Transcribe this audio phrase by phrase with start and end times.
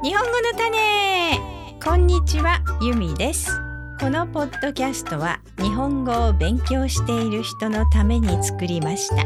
[0.00, 1.40] 日本語の種。
[1.82, 3.50] こんにちはゆみです。
[3.98, 9.16] このポッドキャストは日本語を勉強している人のために作りました。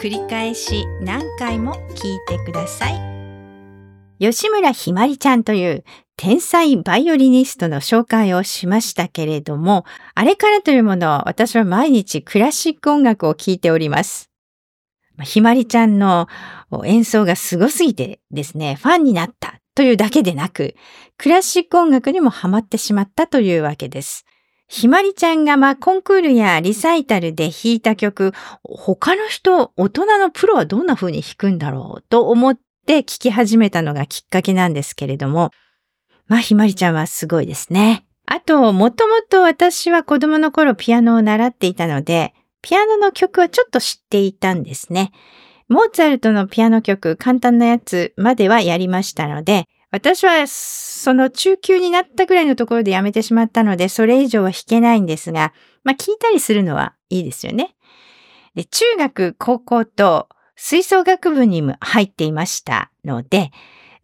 [0.00, 3.00] 繰り返し何回も聞いてください。
[4.20, 5.84] 吉村ひまりちゃんという
[6.16, 9.84] 天才バイオリニストの紹介をしましたけれども、
[10.14, 14.30] あれからというもの、私は毎日クラシック音楽を聴いております。
[15.24, 16.28] ひまりちゃんの
[16.84, 19.61] 演奏がすごすぎてですね、ファンになった。
[19.74, 20.74] というだけでなく、
[21.16, 24.26] クラシック音楽にもハマってしまったというわけです。
[24.68, 28.32] ひまりちゃんがまコンクールやリサイタルで弾いた曲、
[28.64, 35.50] 他の人、大人のプロはどんな風に弾くんだろうと思って聴き始めたのがきっかけなんですけれども、
[36.26, 38.06] まあひまりちゃんはすごいですね。
[38.26, 45.12] あと、もともと私は子供の頃ピアノを習っていたので、ピアノの曲はちょっと知っていたんですね。
[45.72, 57.74] モーツァルトのピアノ曲、簡単なやつまではやりましたので、私はその中級になったぐらいのところでやめてしまったので、それ以上は弾けないんですが、まあ聞いたりするのはいいですよね。
[58.54, 63.50] で中学、高校と吹奏楽部にも入っていましたので、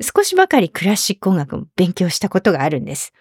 [0.01, 3.13] 少しばかりクラシック音楽を勉強したことがあるんです。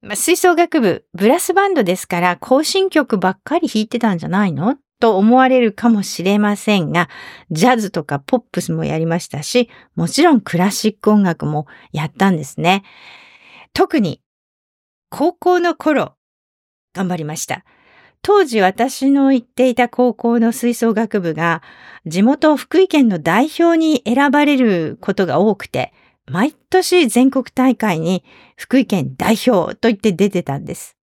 [0.00, 7.08] まあ、吹奏楽部、ブラスバンドですから行進曲ばっかり弾いてたんじゃないのと思われるかもしれませんが、
[7.50, 12.84] ジャズとかポップスもやりましたし、もちろんクラシック音楽もやったんですね。
[13.74, 14.22] 特に
[15.10, 16.14] 高校の頃、
[16.94, 17.64] 頑張りました。
[18.22, 21.62] 当時私の行っていた高校の吹奏楽部が
[22.06, 25.92] 地元福井県の代表に選ばれることが多くて、
[26.30, 28.22] 毎年全国大会に
[28.56, 30.96] 福井県代表と言って出てたんです。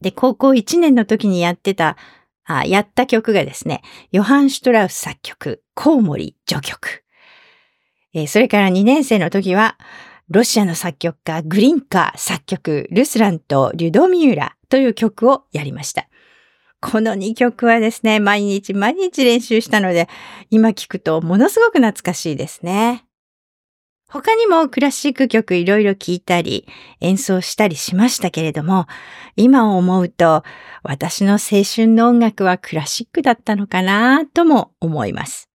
[0.00, 1.96] で、高校1年の時にやってた、
[2.44, 7.04] あやった曲がですね、ヨハン・シュトラウス作曲、コウモリ序曲。
[8.12, 9.78] えー、それから2年生の時は、
[10.28, 16.08] ロシアの作曲家グリンカー作曲、ルスランとリュドミューラという曲をやりました。
[16.80, 20.08] この2曲はですね、毎日毎日練習したので、
[20.50, 23.04] 今聴くとものすごく懐かしいですね。
[24.14, 26.68] 他にもクラシック曲いろいろ聴いたり
[27.00, 28.86] 演奏したりしましたけれども、
[29.34, 30.44] 今思うと
[30.84, 35.50] 私の青春の音楽はクラシックだったのかなとも思います。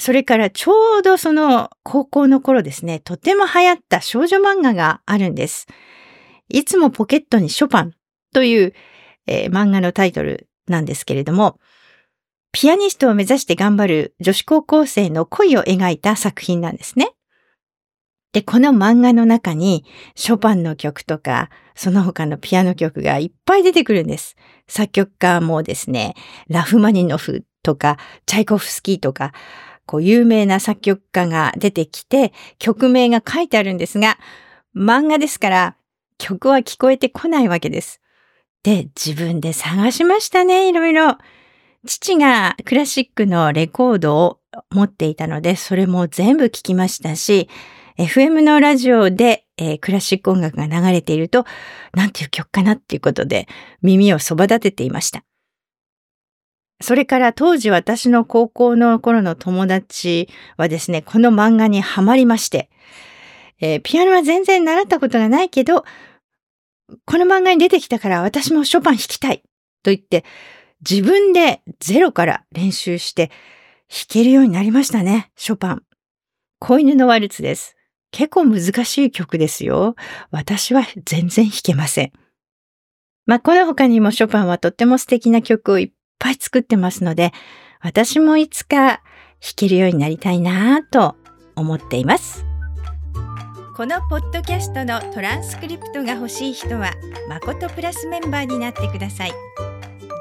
[0.00, 5.68] それからちょうどその高校の頃ですね、とても流行った少女漫画があるんです。
[6.48, 7.92] いつもポケットにショパン
[8.34, 8.74] という、
[9.28, 11.60] えー、漫画のタイトルなんですけれども、
[12.52, 17.12] ピアニストを目指して頑張る女子高校生の恋を描いた作品なんですね。
[18.32, 24.36] で、この漫画の中にショパンの曲とか、その他のピアノ曲がいっぱい出てくるんです。
[24.68, 26.14] 作曲家もですね、
[26.48, 29.32] ラフマニノフとか、チャイコフスキーとか、
[29.84, 34.18] こう有名な作曲家が出てきて、曲名が書いてあるんですが、
[34.74, 35.76] 漫画ですから
[36.16, 38.00] 曲は聞こえてこないわけです。
[38.62, 41.18] で、自分で探しましたね、いろいろ。
[41.86, 44.38] 父がクラシックのレコードを
[44.70, 47.48] 持っていたので、それも全部聞きましたし、
[47.98, 51.44] FM のラジオで、えー、クラシック音楽が流れていると、
[51.94, 53.48] なんていう曲かなっていうことで
[53.82, 55.24] 耳をそば立てていました。
[56.80, 62.70] それから当時私の高校の頃の友達はですね、この漫画にハマりまして、
[63.60, 65.84] えー、ピアノは全然習ったことがないけど、
[67.06, 69.38] この漫画に出てきたから私もショパン弾きたい
[69.82, 70.24] と言って、
[70.88, 73.28] 自分でゼロから練習して
[73.88, 75.82] 弾けるようになりましたね、ショパン。
[76.58, 77.76] 子犬のワルツです。
[78.10, 79.96] 結構難しい曲ですよ。
[80.30, 82.12] 私は全然弾けません。
[83.26, 87.32] まあ、この他にもショパンはとっても素敵な曲をいっぱい作ってますので、
[87.80, 89.02] 私もいつか
[89.40, 91.16] 弾けるようになりたいなぁと
[91.56, 92.44] 思っています。
[93.76, 96.92] このポッドキャストのトランスクリプトが欲しい人は、
[97.28, 99.32] まことプラスメンバーになってください。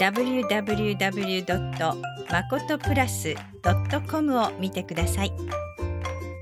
[0.02, 1.96] Www.
[2.32, 3.36] まことプラス
[4.10, 5.34] .com を見てください。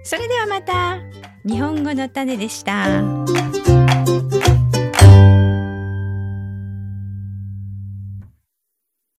[0.04, 1.00] それではまた
[1.46, 3.02] 日本語の種でした。